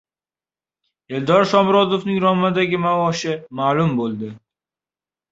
Eldor 1.17 1.43
Shomurodovning 1.51 2.17
"Roma"dagi 2.23 2.79
maoshi 2.85 3.35
ma’lum 3.61 3.93
bo‘ldi 4.01 4.31